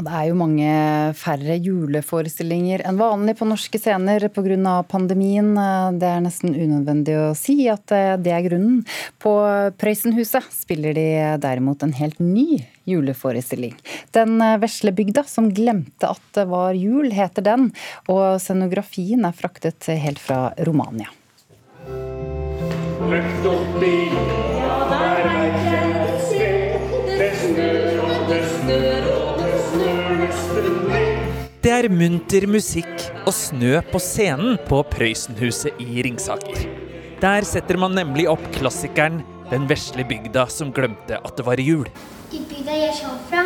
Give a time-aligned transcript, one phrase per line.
[0.00, 0.68] Det er jo mange
[1.18, 4.76] færre juleforestillinger enn vanlig på norske scener pga.
[4.88, 5.52] pandemien.
[6.00, 7.84] Det er nesten unødvendig å si at
[8.22, 8.80] det er grunnen.
[9.20, 9.34] På
[9.76, 11.06] Prøysenhuset spiller de
[11.42, 13.76] derimot en helt ny juleforestilling.
[14.16, 17.70] Den vesle bygda som glemte at det var jul, heter den.
[18.08, 21.12] Og scenografien er fraktet helt fra Romania.
[23.10, 25.69] Løft opp ja, der
[31.60, 36.62] det er munter musikk og snø på scenen på Prøysenhuset i Ringsaker.
[37.20, 41.90] Der setter man nemlig opp klassikeren 'Den vesle bygda som glemte at det var jul'.
[42.32, 43.44] De bygda jeg kommer fra,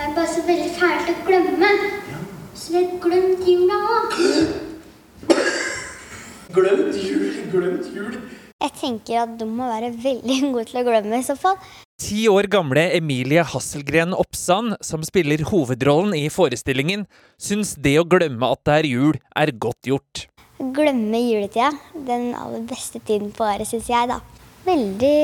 [0.00, 1.70] er bare så veldig fæle til å glemme.
[2.54, 4.10] Så vi har glemt jula òg.
[6.56, 8.14] Glemt jul, glemt jul.
[8.90, 11.58] Tenker at de må være veldig gode til å glemme i så fall.
[12.00, 17.04] Ti år gamle Emilie Hasselgren Oppsand, som spiller hovedrollen i forestillingen,
[17.38, 20.24] syns det å glemme at det er jul, er godt gjort.
[20.74, 21.70] Glemme juletida.
[21.94, 24.18] Den aller beste tiden på året, syns jeg, da.
[24.66, 25.20] Veldig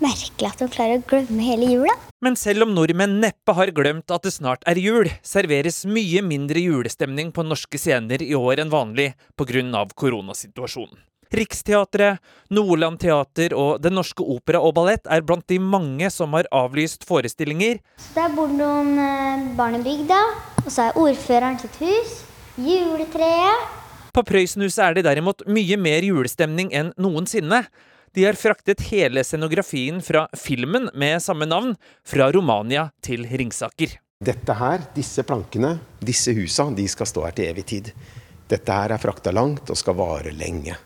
[0.00, 1.96] merkelig at hun klarer å glemme hele jula.
[2.24, 6.62] Men selv om nordmenn neppe har glemt at det snart er jul, serveres mye mindre
[6.62, 9.84] julestemning på norske scener i år enn vanlig pga.
[9.96, 11.00] koronasituasjonen.
[11.36, 16.48] Riksteatret, Nordland Teater og Den Norske Opera og Ballett er blant de mange som har
[16.54, 17.82] avlyst forestillinger.
[18.14, 20.20] Der bor noen eh, barn i bygda,
[20.64, 22.14] og så er ordføreren sitt hus,
[22.56, 23.82] juletreet.
[24.16, 27.66] På Prøysenhuset er det derimot mye mer julestemning enn noensinne.
[28.16, 33.98] De har fraktet hele scenografien fra filmen med samme navn, fra Romania til Ringsaker.
[34.24, 37.92] Dette her, disse plankene, disse husa, de skal stå her til evig tid.
[38.48, 40.78] Dette her er frakta langt og skal vare lenge.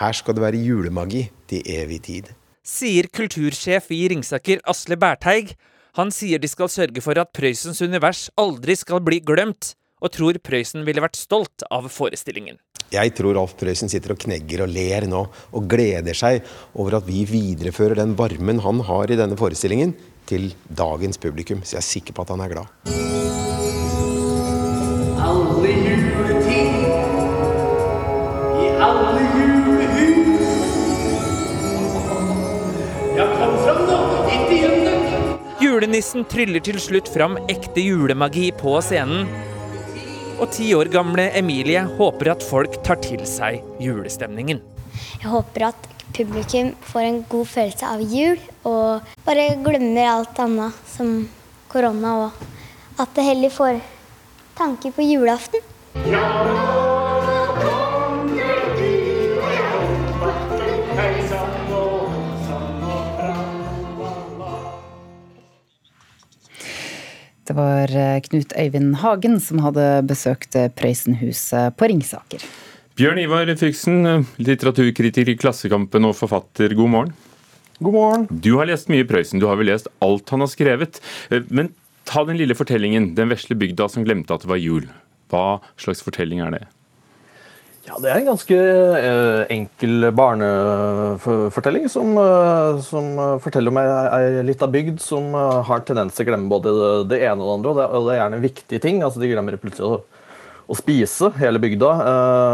[0.00, 2.30] Her skal det være julemagi til evig tid.
[2.64, 5.52] Sier kultursjef i Ringsaker Asle Bærteig.
[5.98, 10.38] Han sier de skal sørge for at Prøysens univers aldri skal bli glemt, og tror
[10.40, 12.56] Prøysen ville vært stolt av forestillingen.
[12.90, 15.20] Jeg tror Alf Prøysen sitter og knegger og ler nå,
[15.52, 16.40] og gleder seg
[16.72, 19.92] over at vi viderefører den varmen han har i denne forestillingen,
[20.30, 21.60] til dagens publikum.
[21.66, 22.66] Så jeg er sikker på at han er glad.
[25.20, 26.29] Alle
[35.80, 39.22] Julenissen tryller til slutt fram ekte julemagi på scenen.
[40.36, 44.60] Og ti år gamle Emilie håper at folk tar til seg julestemningen.
[45.22, 48.36] Jeg håper at publikum får en god følelse av jul,
[48.68, 51.14] og bare glemmer alt annet som
[51.72, 53.80] korona, og at det heller får
[54.60, 55.64] tanker på julaften.
[56.12, 56.79] Ja!
[67.50, 72.44] Det var eh, Knut Øyvind Hagen som hadde besøkt eh, Prøysenhuset på Ringsaker.
[72.94, 77.10] Bjørn Ivar Fryksen, eh, litteraturkritiker i Klassekampen og forfatter, god morgen.
[77.82, 78.28] God morgen.
[78.30, 81.02] Du har lest mye Prøysen, du har vel lest alt han har skrevet.
[81.50, 81.72] Men
[82.06, 84.86] ta den lille fortellingen, 'Den vesle bygda som glemte at det var jul'.
[85.34, 86.64] Hva slags fortelling er det?
[87.88, 93.06] Ja, Det er en ganske eh, enkel barnefortelling som, eh, som
[93.40, 96.74] forteller om ei lita bygd som eh, har tendens til å glemme både
[97.08, 97.86] det ene og det andre.
[97.88, 99.00] Og det, er gjerne en viktig ting.
[99.00, 100.02] altså De glemmer plutselig å,
[100.68, 101.94] å spise hele bygda,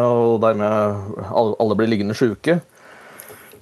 [0.07, 2.61] og dermed alle blir liggende sjuke.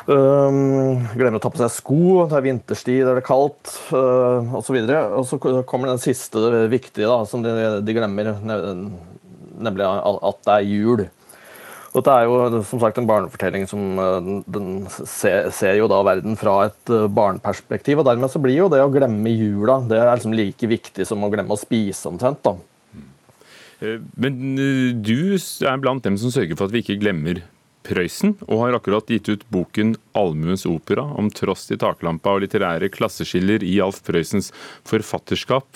[0.04, 4.76] Um, glemmer å ta på seg sko, det er vinterstid, det er kaldt uh, osv.
[4.84, 10.58] Og, og så kommer den siste viktige da, som de, de glemmer, nemlig at det
[10.58, 11.06] er jul.
[11.94, 16.34] Dette er jo som sagt en barnefortelling som eh, den ser, ser, jo da verden
[16.38, 18.00] fra et eh, barneperspektiv.
[18.02, 21.22] og Dermed så blir jo det å glemme jula det er liksom like viktig som
[21.22, 22.42] å glemme å spise, omtrent.
[22.42, 22.56] da.
[23.78, 24.58] Eh, men
[25.06, 27.44] du er blant dem som sørger for at vi ikke glemmer
[27.84, 32.88] Prøysen, og har akkurat gitt ut boken 'Allmuens opera', om tross til taklampa og litterære
[32.88, 34.48] klasseskiller i Alf Prøysens
[34.88, 35.68] forfatterskap.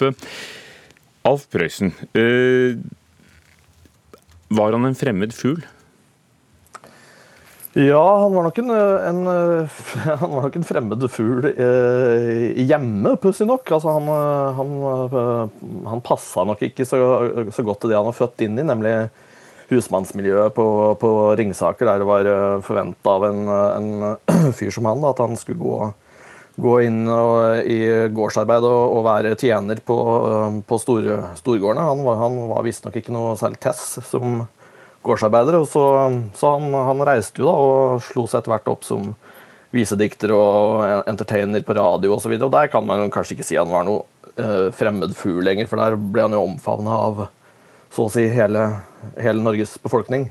[1.28, 1.92] Alf Prøysen,
[4.48, 5.60] var han en fremmed fugl?
[7.78, 9.19] Ja, han var nok en, en,
[10.20, 13.70] han var nok en fremmed fugl eh, hjemme, pussig nok.
[13.76, 14.08] Altså, han
[14.56, 15.52] han,
[15.86, 16.98] han passa nok ikke så,
[17.54, 18.96] så, godt til det han var født inn i, nemlig
[19.70, 20.66] husmannsmiljøet på,
[20.98, 25.22] på Ringsaker, der det var eh, forventa av en, en, fyr som han da, at
[25.22, 25.78] han skulle gå,
[26.58, 27.78] gå inn og, i
[28.10, 30.02] gårdsarbeid og, og, være tjener på,
[30.66, 31.86] på store, storgårdene.
[31.92, 34.48] Han var, han var visstnok ikke noe særlig tess som
[35.06, 35.60] gårdsarbeider.
[35.68, 35.84] Så,
[36.38, 39.12] så han, han, reiste jo da og slo seg etter hvert opp som
[39.74, 42.34] visedikter og entertainer på radio osv.
[42.40, 44.06] Der kan man kanskje ikke si han var noe
[44.40, 47.26] eh, fremmed fugl lenger, for der ble han jo omfavna av
[47.94, 48.64] så å si hele,
[49.20, 50.28] hele, Norges befolkning.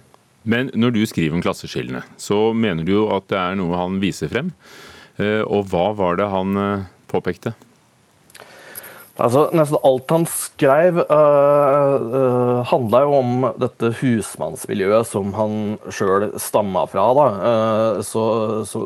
[0.47, 3.97] Men når du skriver om klasseskillene, så mener du jo at det er noe han
[4.01, 4.53] viser frem.
[5.17, 7.55] Uh, og hva var det han uh, påpekte?
[9.17, 15.55] Altså, Nesten alt han skrev, uh, uh, handla jo om dette husmannsmiljøet som han
[15.89, 17.07] sjøl stamma fra.
[17.17, 17.25] da.
[17.41, 18.23] Uh, så,
[18.69, 18.83] så,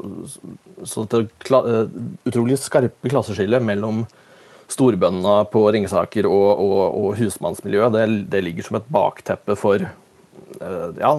[0.88, 1.84] så det uh,
[2.30, 4.06] utrolig skarpe klasseskillet mellom
[4.72, 9.84] storbøndene på Ringsaker og, og, og husmannsmiljøet, det, det, ligger som et bakteppe for
[10.62, 11.12] ja,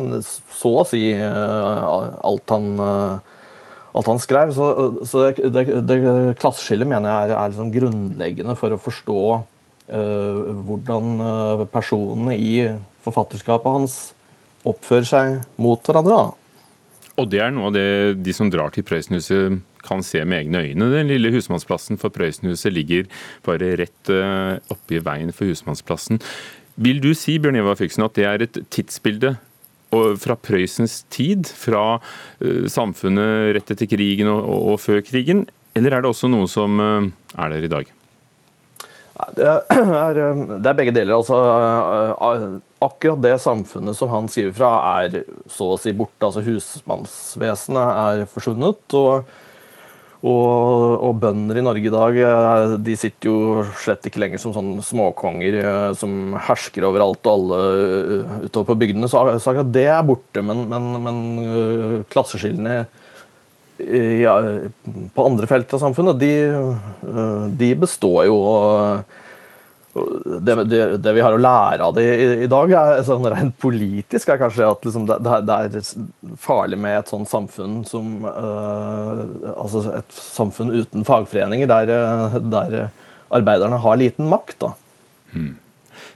[0.53, 2.67] så å si alt han
[3.93, 4.53] alt han skrev.
[4.57, 4.69] Så,
[5.09, 5.99] så det, det, det,
[6.41, 12.55] klasseskillet mener jeg er, er liksom grunnleggende for å forstå uh, hvordan uh, personene i
[13.05, 13.99] forfatterskapet hans
[14.69, 16.33] oppfører seg mot hverandre.
[17.21, 20.63] Og det er noe av det de som drar til Prøysenhuset kan se med egne
[20.63, 20.89] øyne.
[20.95, 23.09] Den lille husmannsplassen for Prøysenhuset ligger
[23.45, 26.23] bare rett uh, oppi veien for husmannsplassen.
[26.81, 29.35] Vil du si Bjørn Eva Fiksen, at det er et tidsbilde
[30.21, 35.47] fra Prøysens tid, fra uh, samfunnet rett etter krigen og, og, og, før krigen,
[35.79, 37.93] eller er det også noe som uh, er der i dag?
[39.37, 39.61] Det er,
[40.63, 41.15] det er, begge deler.
[41.21, 41.37] Altså,
[42.83, 44.73] akkurat det samfunnet som han skriver fra,
[45.05, 45.23] er
[45.53, 46.25] så å si borte.
[46.27, 48.99] Altså, husmannsvesenet er forsvunnet.
[48.99, 49.29] og
[50.23, 54.53] og, og, bønder i Norge i dag eh, de sitter jo slett ikke lenger som
[54.55, 57.59] sånne småkonger eh, som hersker over alt og alle
[58.21, 59.11] eh, utover på bygdene.
[59.11, 62.85] Så, så det er borte, men, men, men klasseskillene
[63.83, 64.37] ja,
[65.11, 68.37] på andre felt av samfunnet, de, de består jo.
[68.39, 69.19] og
[69.93, 73.57] det, det, det, vi har å lære av det i, i dag, er sånn rent
[73.61, 79.21] politisk, er kanskje at liksom det, det, er farlig med et sånt samfunn som uh,
[79.53, 82.79] Altså et samfunn uten fagforeninger, der, øh, der
[83.33, 84.65] arbeiderne har liten makt.
[85.33, 85.59] Hmm.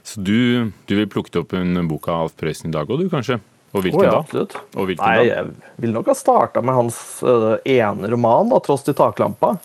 [0.01, 3.13] Så du, du vil plukke opp en bok av Alf Prøysen i dag òg, du
[3.13, 3.39] kanskje?
[3.75, 4.61] Og hvilken oh, ja, da?
[4.79, 5.41] Og hvilken Nei, da?
[5.43, 9.57] Jeg vil nok ha starta med hans uh, ene roman, da, 'Tross til taklampa'.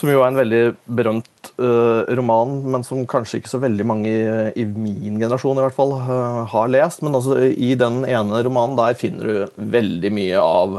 [0.00, 0.60] Som jo er en veldig
[0.96, 5.64] berømt uh, roman, men som kanskje ikke så veldig mange i, i min generasjon i
[5.66, 7.02] hvert fall uh, har lest.
[7.04, 10.78] Men altså, i den ene romanen der finner du veldig mye av,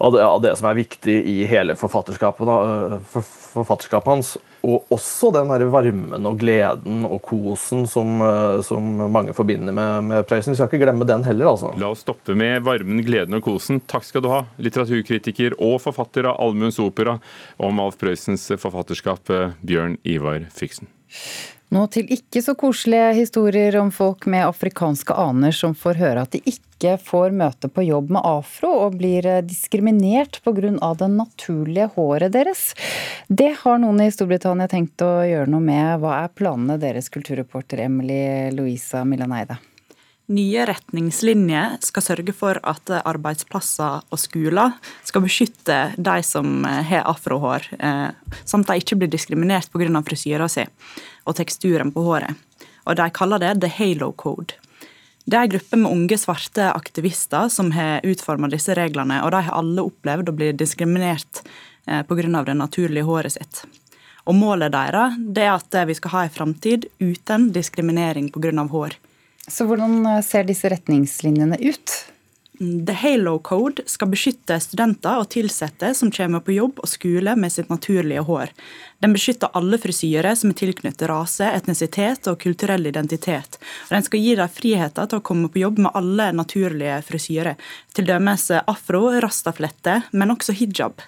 [0.00, 3.28] av, det, av det, som er viktig i hele forfatterskapet, da, for,
[3.58, 4.32] forfatterskapet hans.
[4.62, 10.04] Og også den der varmen og gleden og kosen som, eh, som mange forbinder med,
[10.10, 10.54] med Prøysen.
[10.54, 11.72] Vi skal ikke glemme den heller, altså.
[11.80, 13.82] La oss stoppe med varmen, gleden og kosen.
[13.90, 17.18] Takk skal du ha, litteraturkritiker og forfatter av Allmuens opera
[17.62, 20.90] om Alf Prøysens forfatterskap, eh, Bjørn Ivar Fyksen.
[21.72, 26.34] Nå til ikke så koselige historier om folk med afrikanske aner som får høre at
[26.34, 30.92] de ikke får møte på jobb med afro og blir diskriminert pga.
[31.00, 32.74] det naturlige håret deres.
[33.28, 36.00] Det har noen i Storbritannia tenkt å gjøre noe med.
[36.04, 39.56] Hva er planene deres, kulturreporter Emily Louisa Milaneide?
[40.30, 47.66] Nye retningslinjer skal sørge for at arbeidsplasser og skoler skal beskytte de som har afrohår,
[47.78, 50.02] eh, samt de ikke blir diskriminert pga.
[50.06, 50.64] frisyra si
[51.26, 52.36] og teksturen på håret.
[52.86, 54.54] Og De kaller det The Halo Code.
[55.26, 59.42] Det er en gruppe med unge svarte aktivister som har utforma disse reglene, og de
[59.42, 61.42] har alle opplevd å bli diskriminert
[61.86, 62.44] eh, pga.
[62.44, 63.64] det naturlige håret sitt.
[64.26, 68.68] Og Målet deres er at vi skal ha en framtid uten diskriminering pga.
[68.68, 68.98] hår.
[69.52, 71.98] Så hvordan eh, ser disse retningslinjene ut?
[72.62, 77.50] The Halo Code skal beskytte studenter og ansatte som kommer på jobb og skole med
[77.50, 78.52] sitt naturlige hår.
[79.02, 83.58] Den beskytter alle frisyrer som er tilknyttet rase, etnisitet og kulturell identitet.
[83.88, 87.58] Og den skal gi dem friheter til å komme på jobb med alle naturlige frisyrer,
[87.98, 91.02] dømes afro, rastaflette, men også hijab.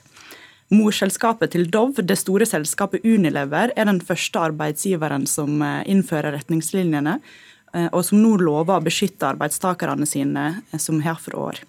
[0.74, 7.20] Morselskapet til Dove, det store selskapet Unilever, er den første arbeidsgiveren som eh, innfører retningslinjene.
[7.74, 11.62] Eh, og som nå lover å beskytte arbeidstakerne sine eh, som har for år.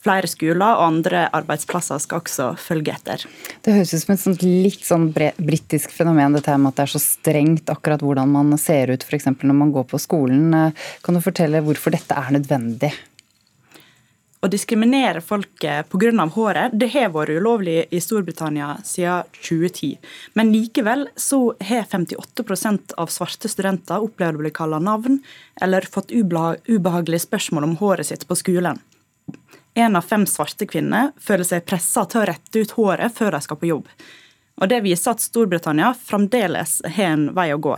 [0.00, 3.26] Flere skoler og andre arbeidsplasser skal også følge etter.
[3.60, 7.02] Det høres ut som et litt sånn britisk fenomen, dette med at det er så
[7.04, 9.28] strengt akkurat hvordan man ser ut f.eks.
[9.42, 10.48] når man går på skolen.
[10.56, 12.94] Eh, kan du fortelle hvorfor dette er nødvendig?
[14.40, 16.24] Å diskriminere folk pga.
[16.32, 19.98] håret det har vært ulovlig i Storbritannia siden 2010.
[20.32, 25.20] Men likevel så har 58% av svarte studenter opplevd å bli kalt navn
[25.60, 28.80] eller fått ubehagelige spørsmål om håret sitt på skolen.
[29.74, 33.44] En av fem svarte kvinner føler seg pressa til å rette ut håret før de
[33.44, 33.92] skal på jobb.
[34.60, 37.76] Og Det viser at Storbritannia fremdeles har en vei å gå.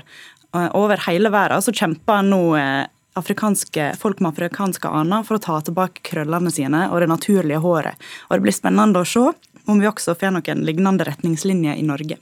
[0.78, 6.04] Over hele verden så kjemper nå eh, folk med afrikanske aner for å ta tilbake
[6.06, 7.94] krøllene sine og det naturlige håret.
[8.28, 9.32] Og Det blir spennende å se
[9.66, 12.18] om vi også får noen lignende retningslinjer i Norge.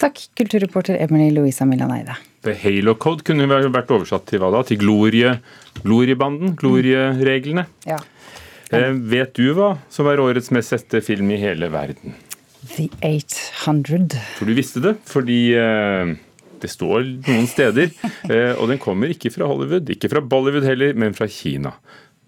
[0.00, 2.16] Takk, kulturreporter Emily Louisa Millan Eide.
[2.42, 4.64] The Halo Code kunne vært oversatt til hva da?
[4.66, 5.36] Til glorie,
[5.84, 6.56] gloriebanden?
[6.58, 7.66] Gloriereglene?
[7.86, 8.00] Ja.
[8.72, 12.16] Eh, vet du hva som er årets mest sette film i hele verden?
[12.72, 14.16] The 800.
[14.38, 16.14] For du visste det, fordi eh,
[16.61, 17.93] det står noen steder.
[18.29, 21.75] Eh, og den kommer ikke fra Hollywood, ikke fra Bollywood heller, men fra Kina.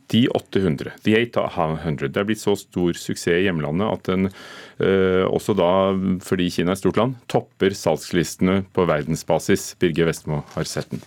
[0.09, 2.09] De 800, The 800.
[2.09, 5.93] Det er blitt så stor suksess i hjemlandet at den eh, også da,
[6.25, 9.75] fordi Kina er et stort land, topper salgslistene på verdensbasis.
[9.77, 11.01] Birger Vestmo har sett den.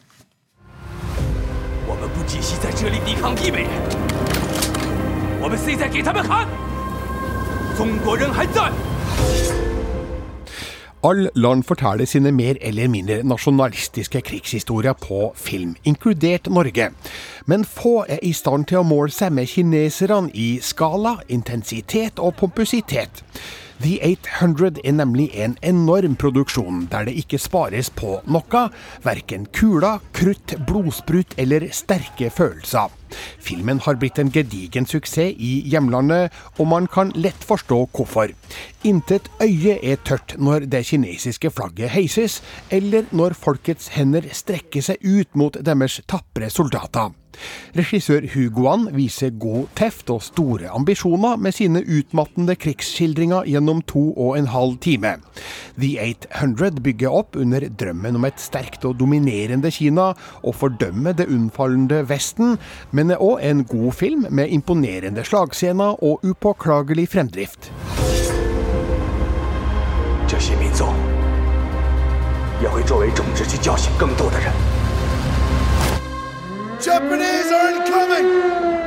[1.85, 3.71] 我们不止息在这里抵抗异美人，
[5.43, 6.47] 我们现在给他们看，
[7.77, 9.66] 中国人还在。
[11.04, 16.90] Alle land forteller sine mer eller mindre nasjonalistiske krigshistorier på film, inkludert Norge.
[17.46, 22.34] Men få er i stand til å måle seg med kineserne i skala, intensitet og
[22.42, 23.24] pompøsitet.
[23.78, 28.62] The 800 er nemlig en enorm produksjon, der det ikke spares på noe,
[29.06, 32.90] verken kuler, krutt, blodsprut eller sterke følelser.
[33.38, 38.34] Filmen har blitt en gedigen suksess i hjemlandet, og man kan lett forstå hvorfor.
[38.84, 42.42] Intet øye er tørt når det kinesiske flagget heises,
[42.74, 47.14] eller når folkets hender strekker seg ut mot deres tapre soldater.
[47.77, 54.37] Regissør Hugoan viser god teft og store ambisjoner med sine utmattende krigsskildringer gjennom to og
[54.39, 55.15] en halv time.
[55.81, 60.13] The 800 bygger opp under drømmen om et sterkt og dominerende Kina,
[60.43, 62.59] og fordømmer det unnfallende Vesten,
[62.93, 67.73] men er òg en god film med imponerende slagscener og upåklagelig fremdrift.
[70.33, 70.95] 这些民众
[72.63, 74.76] 也会作为种子去叫醒更多的人。
[76.88, 78.87] Japanese are incoming!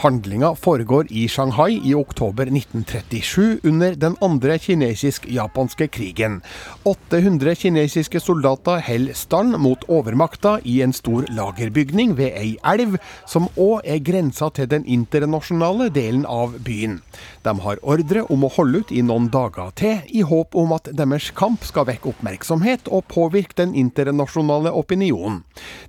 [0.00, 6.38] Handlinga foregår i Shanghai i oktober 1937 under den andre kinesisk-japanske krigen.
[6.88, 12.96] 800 kinesiske soldater holder stand mot overmakta i en stor lagerbygning ved ei elv,
[13.28, 17.02] som òg er grensa til den internasjonale delen av byen.
[17.44, 20.88] De har ordre om å holde ut i noen dager til, i håp om at
[20.96, 25.42] deres kamp skal vekke oppmerksomhet og påvirke den internasjonale opinionen.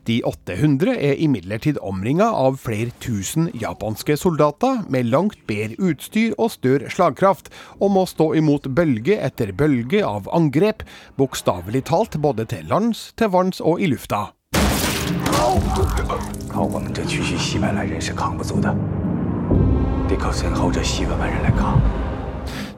[0.04, 6.52] De 800 er imidlertid omringa av flere tusen japanske soldater med langt bedre utstyr og
[6.52, 10.84] større slagkraft, og må stå imot bølge etter bølge av angrep,
[11.18, 14.32] bokstavelig talt både til lands, til vanns og i lufta.
[20.22, 22.11] 靠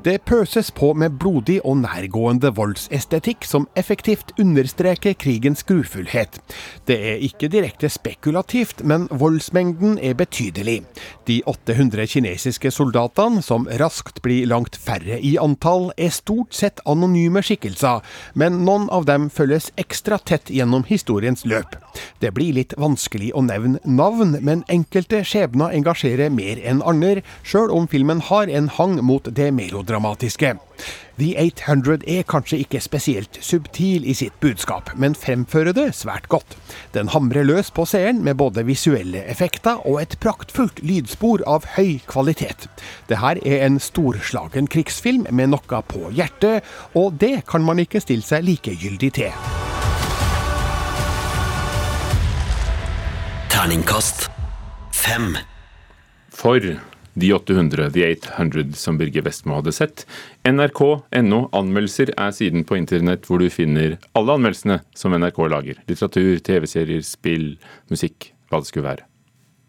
[0.04, 6.42] Det pøses på med blodig og nærgående voldsestetikk som effektivt understreker krigens grufullhet.
[6.84, 10.82] Det er ikke direkte spekulativt, men voldsmengden er betydelig.
[11.28, 17.40] De 800 kinesiske soldatene, som raskt blir langt færre i antall, er stort sett anonyme
[17.40, 18.04] skikkelser,
[18.36, 21.80] men noen av dem følges ekstra tett gjennom historiens løp.
[22.20, 27.72] Det blir litt vanskelig å nevne navn, men enkelte skjebner engasjerer mer enn andre, sjøl
[27.72, 29.54] om filmen har en hang mot det
[29.94, 30.58] melodramatiske.
[31.20, 36.56] The 800 er kanskje ikke spesielt subtil i sitt budskap, men fremfører det svært godt.
[36.94, 42.00] Den hamrer løs på seeren med både visuelle effekter og et praktfullt lydspor av høy
[42.08, 42.68] kvalitet.
[43.10, 46.64] Det her er en storslagen krigsfilm med noe på hjertet,
[46.96, 49.32] og det kan man ikke stille seg likegyldig til.
[53.54, 54.30] Terningkast
[54.92, 55.38] fem.
[56.34, 56.58] For
[57.14, 60.06] de 800, The 800, som Birger Vestmo hadde sett.
[60.48, 65.82] NRK.no anmeldelser er siden på internett hvor du finner alle anmeldelsene som NRK lager.
[65.90, 67.52] Litteratur, TV-serier, spill,
[67.94, 69.13] musikk, hva det skulle være.